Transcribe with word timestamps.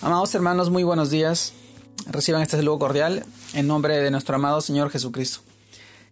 Amados 0.00 0.34
hermanos, 0.34 0.70
muy 0.70 0.82
buenos 0.82 1.10
días. 1.10 1.52
Reciban 2.06 2.42
este 2.42 2.56
saludo 2.56 2.78
cordial 2.78 3.24
en 3.54 3.66
nombre 3.66 3.96
de 3.96 4.10
nuestro 4.10 4.36
amado 4.36 4.60
Señor 4.60 4.90
Jesucristo. 4.90 5.40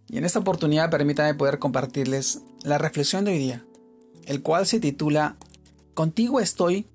Y 0.08 0.18
en 0.18 0.24
esta 0.24 0.38
oportunidad 0.38 0.90
permítame 0.90 1.34
poder 1.34 1.58
compartirles 1.58 2.40
la 2.62 2.78
reflexión 2.78 3.24
de 3.24 3.32
hoy 3.32 3.38
día, 3.38 3.64
el 4.24 4.42
cual 4.42 4.66
se 4.66 4.80
titula 4.80 5.36
Contigo 5.94 6.40
estoy 6.40 6.86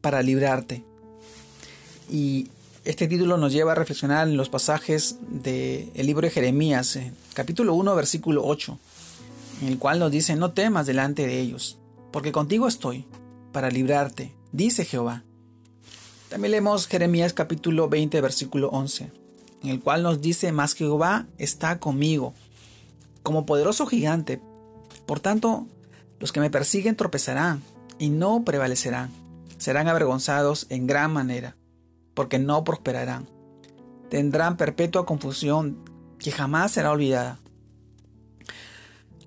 para 0.00 0.22
librarte. 0.22 0.84
Y 2.10 2.48
este 2.84 3.08
título 3.08 3.36
nos 3.36 3.52
lleva 3.52 3.72
a 3.72 3.74
reflexionar 3.74 4.28
en 4.28 4.36
los 4.36 4.48
pasajes 4.48 5.16
del 5.28 5.90
libro 5.96 6.26
de 6.26 6.30
Jeremías, 6.30 6.98
capítulo 7.34 7.74
1, 7.74 7.94
versículo 7.96 8.46
8, 8.46 8.78
en 9.62 9.68
el 9.68 9.78
cual 9.78 9.98
nos 9.98 10.10
dice, 10.10 10.36
no 10.36 10.52
temas 10.52 10.86
delante 10.86 11.26
de 11.26 11.40
ellos, 11.40 11.78
porque 12.12 12.32
contigo 12.32 12.68
estoy 12.68 13.04
para 13.52 13.70
librarte, 13.70 14.32
dice 14.52 14.84
Jehová. 14.84 15.25
También 16.28 16.50
leemos 16.50 16.88
Jeremías 16.88 17.32
capítulo 17.32 17.88
20, 17.88 18.20
versículo 18.20 18.68
11, 18.70 19.12
en 19.62 19.70
el 19.70 19.80
cual 19.80 20.02
nos 20.02 20.20
dice, 20.20 20.50
más 20.50 20.74
Jehová 20.74 21.26
está 21.38 21.78
conmigo, 21.78 22.34
como 23.22 23.46
poderoso 23.46 23.86
gigante. 23.86 24.40
Por 25.06 25.20
tanto, 25.20 25.66
los 26.18 26.32
que 26.32 26.40
me 26.40 26.50
persiguen 26.50 26.96
tropezarán 26.96 27.62
y 28.00 28.08
no 28.08 28.44
prevalecerán. 28.44 29.10
Serán 29.56 29.86
avergonzados 29.86 30.66
en 30.68 30.88
gran 30.88 31.12
manera, 31.12 31.56
porque 32.14 32.40
no 32.40 32.64
prosperarán. 32.64 33.28
Tendrán 34.10 34.56
perpetua 34.56 35.06
confusión 35.06 35.78
que 36.18 36.32
jamás 36.32 36.72
será 36.72 36.90
olvidada. 36.90 37.38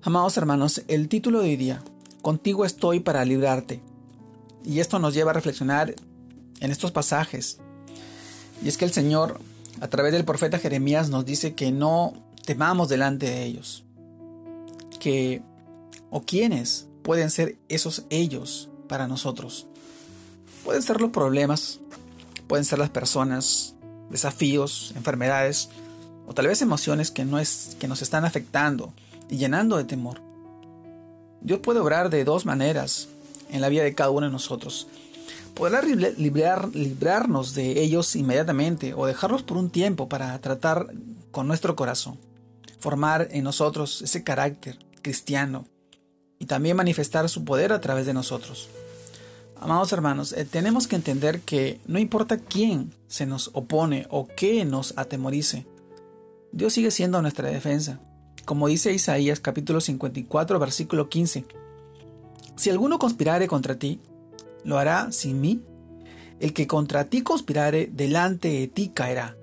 Amados 0.02 0.36
hermanos, 0.36 0.82
el 0.86 1.08
título 1.08 1.40
de 1.40 1.48
hoy 1.48 1.56
día, 1.56 1.82
Contigo 2.20 2.66
estoy 2.66 3.00
para 3.00 3.24
librarte. 3.24 3.80
Y 4.62 4.80
esto 4.80 4.98
nos 4.98 5.14
lleva 5.14 5.30
a 5.30 5.34
reflexionar 5.34 5.94
en 6.60 6.70
estos 6.70 6.92
pasajes. 6.92 7.58
Y 8.62 8.68
es 8.68 8.76
que 8.76 8.84
el 8.84 8.92
Señor, 8.92 9.40
a 9.80 9.88
través 9.88 10.12
del 10.12 10.24
profeta 10.24 10.58
Jeremías, 10.58 11.08
nos 11.08 11.24
dice 11.24 11.54
que 11.54 11.72
no 11.72 12.12
temamos 12.44 12.88
delante 12.88 13.26
de 13.26 13.44
ellos. 13.44 13.84
Que, 15.00 15.42
o 16.10 16.22
quiénes 16.22 16.86
pueden 17.02 17.30
ser 17.30 17.56
esos 17.68 18.04
ellos 18.10 18.68
para 18.88 19.08
nosotros. 19.08 19.66
Pueden 20.64 20.82
ser 20.82 21.00
los 21.00 21.10
problemas, 21.10 21.80
pueden 22.46 22.64
ser 22.64 22.78
las 22.78 22.90
personas, 22.90 23.74
desafíos, 24.10 24.92
enfermedades, 24.94 25.70
o 26.26 26.34
tal 26.34 26.46
vez 26.46 26.60
emociones 26.60 27.10
que, 27.10 27.24
no 27.24 27.38
es, 27.38 27.76
que 27.80 27.88
nos 27.88 28.02
están 28.02 28.24
afectando 28.24 28.92
y 29.30 29.38
llenando 29.38 29.78
de 29.78 29.84
temor. 29.84 30.20
Dios 31.40 31.60
puede 31.60 31.80
obrar 31.80 32.10
de 32.10 32.24
dos 32.24 32.44
maneras 32.44 33.08
en 33.50 33.62
la 33.62 33.70
vida 33.70 33.82
de 33.82 33.94
cada 33.94 34.10
uno 34.10 34.26
de 34.26 34.32
nosotros 34.32 34.86
podrá 35.54 35.82
librar, 35.82 36.68
librarnos 36.74 37.54
de 37.54 37.82
ellos 37.82 38.16
inmediatamente 38.16 38.94
o 38.94 39.06
dejarlos 39.06 39.42
por 39.42 39.56
un 39.56 39.70
tiempo 39.70 40.08
para 40.08 40.38
tratar 40.40 40.86
con 41.30 41.46
nuestro 41.46 41.76
corazón, 41.76 42.18
formar 42.78 43.28
en 43.30 43.44
nosotros 43.44 44.02
ese 44.02 44.24
carácter 44.24 44.78
cristiano 45.02 45.66
y 46.38 46.46
también 46.46 46.76
manifestar 46.76 47.28
su 47.28 47.44
poder 47.44 47.72
a 47.72 47.80
través 47.80 48.06
de 48.06 48.14
nosotros. 48.14 48.68
Amados 49.60 49.92
hermanos, 49.92 50.32
eh, 50.32 50.46
tenemos 50.46 50.86
que 50.86 50.96
entender 50.96 51.42
que 51.42 51.80
no 51.86 51.98
importa 51.98 52.38
quién 52.38 52.94
se 53.08 53.26
nos 53.26 53.50
opone 53.52 54.06
o 54.08 54.26
qué 54.26 54.64
nos 54.64 54.96
atemorice, 54.96 55.66
Dios 56.52 56.72
sigue 56.72 56.90
siendo 56.90 57.20
nuestra 57.22 57.48
defensa. 57.48 58.00
Como 58.44 58.66
dice 58.66 58.92
Isaías 58.92 59.38
capítulo 59.38 59.80
54 59.80 60.58
versículo 60.58 61.08
15, 61.08 61.44
si 62.56 62.70
alguno 62.70 62.98
conspirare 62.98 63.46
contra 63.46 63.78
ti, 63.78 64.00
lo 64.64 64.78
hará 64.78 65.12
sin 65.12 65.40
mí. 65.40 65.62
El 66.38 66.52
que 66.54 66.66
contra 66.66 67.04
ti 67.04 67.22
conspirare, 67.22 67.90
delante 67.92 68.48
de 68.48 68.66
ti 68.66 68.88
caerá. 68.88 69.36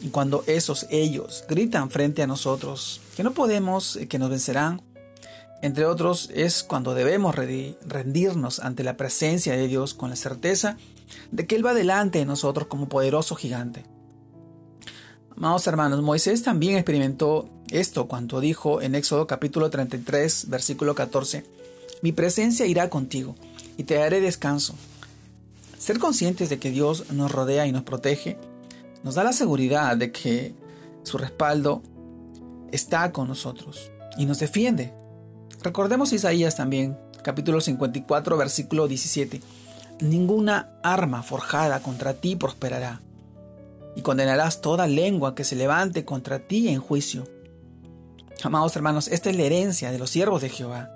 Y 0.00 0.08
cuando 0.08 0.44
esos 0.46 0.86
ellos 0.90 1.44
gritan 1.48 1.90
frente 1.90 2.22
a 2.22 2.26
nosotros 2.26 3.00
que 3.16 3.22
no 3.22 3.32
podemos, 3.32 3.96
eh, 3.96 4.06
que 4.06 4.18
nos 4.18 4.30
vencerán, 4.30 4.80
entre 5.60 5.86
otros, 5.86 6.30
es 6.32 6.62
cuando 6.62 6.94
debemos 6.94 7.34
rendirnos 7.34 8.60
ante 8.60 8.84
la 8.84 8.96
presencia 8.96 9.56
de 9.56 9.66
Dios 9.66 9.92
con 9.92 10.10
la 10.10 10.16
certeza 10.16 10.76
de 11.32 11.46
que 11.46 11.56
Él 11.56 11.66
va 11.66 11.74
delante 11.74 12.20
de 12.20 12.26
nosotros 12.26 12.68
como 12.68 12.88
poderoso 12.88 13.34
gigante. 13.34 13.84
Amados 15.36 15.66
hermanos, 15.66 16.00
Moisés 16.02 16.44
también 16.44 16.76
experimentó 16.76 17.48
esto 17.70 18.06
cuando 18.06 18.40
dijo 18.40 18.82
en 18.82 18.94
Éxodo 18.94 19.26
capítulo 19.26 19.68
33, 19.68 20.48
versículo 20.48 20.94
14, 20.94 21.44
Mi 22.02 22.12
presencia 22.12 22.66
irá 22.66 22.88
contigo 22.88 23.34
y 23.78 23.84
te 23.84 23.94
daré 23.94 24.20
descanso. 24.20 24.74
Ser 25.78 25.98
conscientes 25.98 26.50
de 26.50 26.58
que 26.58 26.70
Dios 26.70 27.10
nos 27.12 27.32
rodea 27.32 27.66
y 27.66 27.72
nos 27.72 27.84
protege 27.84 28.36
nos 29.02 29.14
da 29.14 29.24
la 29.24 29.32
seguridad 29.32 29.96
de 29.96 30.12
que 30.12 30.54
su 31.04 31.16
respaldo 31.16 31.82
está 32.72 33.12
con 33.12 33.28
nosotros 33.28 33.90
y 34.18 34.26
nos 34.26 34.40
defiende. 34.40 34.92
Recordemos 35.62 36.12
Isaías 36.12 36.56
también, 36.56 36.98
capítulo 37.22 37.60
54, 37.60 38.36
versículo 38.36 38.88
17. 38.88 39.40
Ninguna 40.00 40.68
arma 40.82 41.22
forjada 41.22 41.80
contra 41.80 42.14
ti 42.14 42.36
prosperará, 42.36 43.00
y 43.94 44.02
condenarás 44.02 44.60
toda 44.60 44.86
lengua 44.86 45.34
que 45.34 45.44
se 45.44 45.56
levante 45.56 46.04
contra 46.04 46.40
ti 46.40 46.68
en 46.68 46.80
juicio. 46.80 47.26
Amados 48.42 48.76
hermanos, 48.76 49.08
esta 49.08 49.30
es 49.30 49.36
la 49.36 49.42
herencia 49.44 49.90
de 49.90 49.98
los 49.98 50.10
siervos 50.10 50.42
de 50.42 50.48
Jehová, 50.48 50.90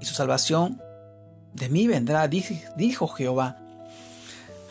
y 0.00 0.04
su 0.04 0.14
salvación 0.14 0.80
de 1.54 1.68
mí 1.68 1.86
vendrá, 1.86 2.28
dijo 2.28 3.08
Jehová. 3.08 3.58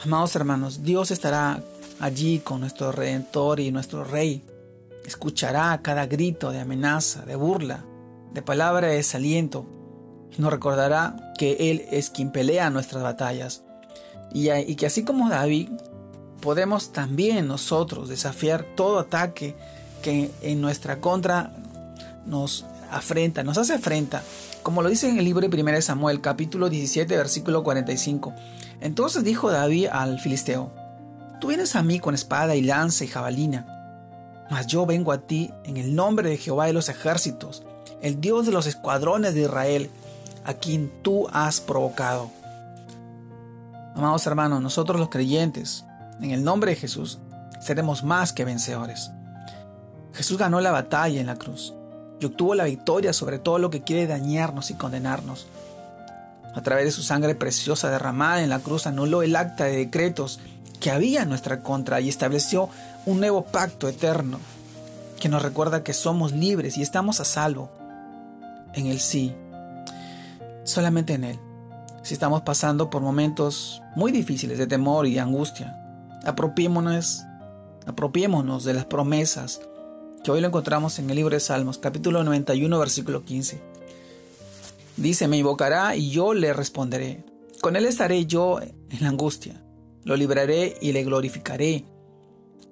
Amados 0.03 0.35
hermanos, 0.35 0.83
Dios 0.83 1.11
estará 1.11 1.61
allí 1.99 2.39
con 2.39 2.61
nuestro 2.61 2.91
Redentor 2.91 3.59
y 3.59 3.71
nuestro 3.71 4.03
Rey. 4.03 4.43
Escuchará 5.05 5.79
cada 5.81 6.05
grito 6.05 6.51
de 6.51 6.59
amenaza, 6.59 7.25
de 7.25 7.35
burla, 7.35 7.83
de 8.33 8.41
palabra 8.41 8.87
de 8.87 8.97
desaliento. 8.97 9.65
Nos 10.37 10.51
recordará 10.51 11.33
que 11.37 11.71
Él 11.71 11.85
es 11.91 12.09
quien 12.09 12.31
pelea 12.31 12.69
nuestras 12.69 13.01
batallas. 13.01 13.63
Y, 14.31 14.51
y 14.51 14.75
que 14.75 14.85
así 14.85 15.03
como 15.03 15.29
David, 15.29 15.69
podemos 16.41 16.91
también 16.91 17.47
nosotros 17.47 18.09
desafiar 18.09 18.65
todo 18.75 18.99
ataque 18.99 19.55
que 20.01 20.31
en 20.41 20.61
nuestra 20.61 21.01
contra 21.01 21.53
nos 22.25 22.65
afrenta, 22.91 23.43
nos 23.43 23.57
hace 23.57 23.73
afrenta 23.73 24.23
como 24.67 24.81
lo 24.81 24.89
dice 24.89 25.07
en 25.07 25.17
el 25.17 25.23
libro 25.23 25.47
de 25.47 25.61
1 25.61 25.81
Samuel 25.81 26.19
capítulo 26.19 26.67
17 26.67 27.15
versículo 27.15 27.63
45. 27.63 28.33
Entonces 28.81 29.23
dijo 29.23 29.49
David 29.49 29.87
al 29.89 30.19
filisteo, 30.19 30.73
Tú 31.39 31.47
vienes 31.47 31.77
a 31.77 31.83
mí 31.83 32.01
con 32.01 32.13
espada 32.13 32.53
y 32.53 32.61
lanza 32.61 33.05
y 33.05 33.07
jabalina, 33.07 33.65
mas 34.51 34.67
yo 34.67 34.85
vengo 34.85 35.13
a 35.13 35.19
ti 35.19 35.53
en 35.63 35.77
el 35.77 35.95
nombre 35.95 36.27
de 36.27 36.35
Jehová 36.35 36.65
de 36.65 36.73
los 36.73 36.89
ejércitos, 36.89 37.63
el 38.01 38.19
Dios 38.19 38.45
de 38.45 38.51
los 38.51 38.67
escuadrones 38.67 39.35
de 39.35 39.43
Israel, 39.43 39.89
a 40.43 40.55
quien 40.55 40.91
tú 41.01 41.29
has 41.31 41.61
provocado. 41.61 42.29
Amados 43.95 44.27
hermanos, 44.27 44.61
nosotros 44.61 44.99
los 44.99 45.07
creyentes, 45.07 45.85
en 46.19 46.31
el 46.31 46.43
nombre 46.43 46.71
de 46.71 46.77
Jesús, 46.77 47.19
seremos 47.61 48.03
más 48.03 48.33
que 48.33 48.43
vencedores. 48.43 49.11
Jesús 50.11 50.37
ganó 50.37 50.59
la 50.59 50.71
batalla 50.71 51.21
en 51.21 51.27
la 51.27 51.37
cruz 51.37 51.76
y 52.19 52.25
obtuvo 52.25 52.55
la 52.55 52.65
victoria 52.65 53.13
sobre 53.13 53.39
todo 53.39 53.59
lo 53.59 53.69
que 53.69 53.81
quiere 53.81 54.07
dañarnos 54.07 54.71
y 54.71 54.75
condenarnos. 54.75 55.47
A 56.55 56.61
través 56.61 56.85
de 56.85 56.91
su 56.91 57.03
sangre 57.03 57.35
preciosa 57.35 57.91
derramada 57.91 58.41
en 58.41 58.49
la 58.49 58.59
cruz 58.59 58.87
anuló 58.87 59.21
el 59.21 59.35
acta 59.35 59.65
de 59.65 59.77
decretos 59.77 60.39
que 60.79 60.91
había 60.91 61.23
en 61.23 61.29
nuestra 61.29 61.61
contra 61.61 62.01
y 62.01 62.09
estableció 62.09 62.69
un 63.05 63.19
nuevo 63.19 63.43
pacto 63.43 63.87
eterno 63.87 64.39
que 65.19 65.29
nos 65.29 65.41
recuerda 65.41 65.83
que 65.83 65.93
somos 65.93 66.31
libres 66.31 66.77
y 66.77 66.81
estamos 66.81 67.19
a 67.19 67.25
salvo 67.25 67.69
en 68.73 68.87
el 68.87 68.99
sí, 68.99 69.33
solamente 70.63 71.13
en 71.13 71.23
Él. 71.23 71.39
Si 72.03 72.13
estamos 72.13 72.41
pasando 72.41 72.89
por 72.89 73.01
momentos 73.01 73.81
muy 73.95 74.11
difíciles 74.11 74.57
de 74.57 74.67
temor 74.67 75.07
y 75.07 75.17
angustia, 75.17 75.77
apropiémonos, 76.25 77.23
apropiémonos 77.85 78.63
de 78.63 78.73
las 78.73 78.85
promesas 78.85 79.61
hoy 80.31 80.41
lo 80.41 80.47
encontramos 80.47 80.99
en 80.99 81.09
el 81.09 81.15
libro 81.15 81.35
de 81.35 81.39
Salmos, 81.39 81.77
capítulo 81.77 82.23
91, 82.23 82.79
versículo 82.79 83.23
15. 83.23 83.61
Dice, 84.97 85.27
me 85.27 85.37
invocará 85.37 85.95
y 85.95 86.09
yo 86.09 86.33
le 86.33 86.53
responderé. 86.53 87.23
Con 87.61 87.75
él 87.75 87.85
estaré 87.85 88.25
yo 88.25 88.59
en 88.61 89.01
la 89.01 89.09
angustia. 89.09 89.61
Lo 90.03 90.15
libraré 90.15 90.77
y 90.81 90.91
le 90.91 91.03
glorificaré. 91.03 91.85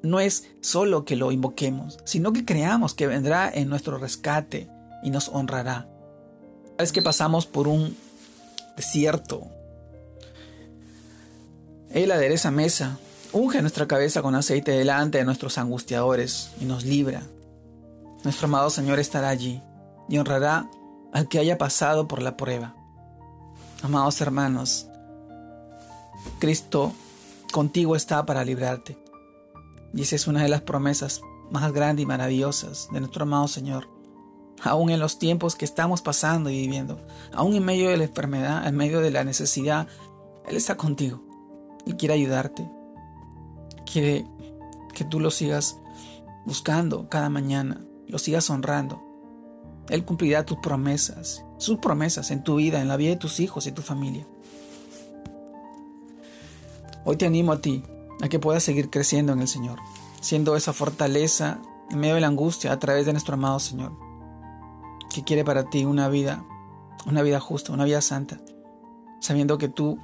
No 0.01 0.19
es 0.19 0.45
solo 0.61 1.05
que 1.05 1.15
lo 1.15 1.31
invoquemos, 1.31 1.99
sino 2.03 2.33
que 2.33 2.45
creamos 2.45 2.93
que 2.93 3.07
vendrá 3.07 3.51
en 3.53 3.69
nuestro 3.69 3.97
rescate 3.97 4.69
y 5.03 5.09
nos 5.09 5.29
honrará. 5.29 5.87
Es 6.77 6.91
que 6.91 7.01
pasamos 7.01 7.45
por 7.45 7.67
un 7.67 7.95
desierto. 8.75 9.47
Él 11.91 12.11
adereza 12.11 12.51
mesa, 12.51 12.99
unge 13.31 13.61
nuestra 13.61 13.87
cabeza 13.87 14.21
con 14.21 14.35
aceite 14.35 14.71
delante 14.71 15.19
de 15.19 15.25
nuestros 15.25 15.57
angustiadores 15.57 16.49
y 16.59 16.65
nos 16.65 16.83
libra. 16.83 17.23
Nuestro 18.25 18.47
amado 18.47 18.71
Señor 18.71 18.97
estará 18.97 19.29
allí 19.29 19.61
y 20.09 20.17
honrará 20.17 20.67
al 21.13 21.27
que 21.27 21.37
haya 21.37 21.59
pasado 21.59 22.07
por 22.07 22.23
la 22.23 22.35
prueba. 22.35 22.75
Amados 23.83 24.19
hermanos, 24.19 24.87
Cristo 26.39 26.91
contigo 27.53 27.95
está 27.95 28.25
para 28.25 28.43
librarte. 28.43 28.97
Y 29.93 30.01
esa 30.01 30.15
es 30.15 30.25
una 30.25 30.41
de 30.41 30.49
las 30.49 30.61
promesas 30.61 31.21
más 31.51 31.71
grandes 31.71 32.01
y 32.01 32.07
maravillosas 32.07 32.87
de 32.91 32.99
nuestro 32.99 33.23
amado 33.23 33.47
Señor. 33.47 33.89
Aún 34.63 34.89
en 34.89 34.99
los 34.99 35.19
tiempos 35.19 35.55
que 35.55 35.65
estamos 35.65 36.01
pasando 36.01 36.49
y 36.49 36.59
viviendo, 36.61 36.99
aún 37.31 37.53
en 37.53 37.63
medio 37.63 37.89
de 37.89 37.97
la 37.97 38.05
enfermedad, 38.05 38.65
en 38.67 38.75
medio 38.75 39.01
de 39.01 39.11
la 39.11 39.23
necesidad, 39.23 39.87
Él 40.47 40.55
está 40.55 40.77
contigo. 40.77 41.21
Él 41.85 41.95
quiere 41.95 42.15
ayudarte. 42.15 42.67
Quiere 43.85 44.25
que 44.95 45.03
tú 45.03 45.19
lo 45.19 45.29
sigas 45.29 45.77
buscando 46.43 47.07
cada 47.07 47.29
mañana, 47.29 47.85
lo 48.07 48.19
sigas 48.19 48.49
honrando. 48.49 49.01
Él 49.89 50.03
cumplirá 50.03 50.45
tus 50.45 50.57
promesas, 50.57 51.43
sus 51.57 51.77
promesas 51.77 52.31
en 52.31 52.43
tu 52.43 52.55
vida, 52.55 52.81
en 52.81 52.87
la 52.87 52.97
vida 52.97 53.11
de 53.11 53.17
tus 53.17 53.39
hijos 53.39 53.67
y 53.67 53.71
tu 53.71 53.81
familia. 53.81 54.25
Hoy 57.03 57.17
te 57.17 57.25
animo 57.25 57.51
a 57.51 57.61
ti 57.61 57.83
a 58.21 58.29
que 58.29 58.39
puedas 58.39 58.63
seguir 58.63 58.89
creciendo 58.89 59.33
en 59.33 59.41
el 59.41 59.47
Señor, 59.47 59.79
siendo 60.21 60.55
esa 60.55 60.73
fortaleza 60.73 61.59
en 61.91 61.99
medio 61.99 62.15
de 62.15 62.21
la 62.21 62.27
angustia 62.27 62.71
a 62.71 62.79
través 62.79 63.05
de 63.05 63.11
nuestro 63.11 63.35
amado 63.35 63.59
Señor, 63.59 63.93
que 65.13 65.23
quiere 65.23 65.45
para 65.45 65.69
ti 65.69 65.85
una 65.85 66.09
vida, 66.09 66.43
una 67.05 67.21
vida 67.21 67.39
justa, 67.39 67.73
una 67.73 67.85
vida 67.85 68.01
santa, 68.01 68.39
sabiendo 69.19 69.59
que 69.59 69.69
tú 69.69 69.99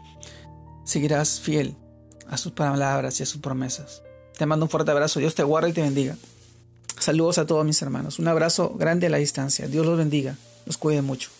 seguirás 0.84 1.40
fiel 1.40 1.76
a 2.30 2.38
sus 2.38 2.52
palabras 2.52 3.20
y 3.20 3.24
a 3.24 3.26
sus 3.26 3.42
promesas. 3.42 4.04
Te 4.38 4.46
mando 4.46 4.66
un 4.66 4.70
fuerte 4.70 4.92
abrazo, 4.92 5.20
Dios 5.20 5.36
te 5.36 5.44
guarde 5.44 5.70
y 5.70 5.74
te 5.74 5.82
bendiga. 5.82 6.16
Saludos 7.02 7.40
a 7.40 7.48
todos 7.48 7.66
mis 7.66 7.82
hermanos, 7.82 8.20
un 8.20 8.28
abrazo 8.28 8.76
grande 8.78 9.08
a 9.08 9.10
la 9.10 9.18
distancia, 9.18 9.68
Dios 9.68 9.88
los 9.88 9.98
bendiga, 9.98 10.38
los 10.68 10.78
cuide 10.78 11.02
mucho. 11.02 11.32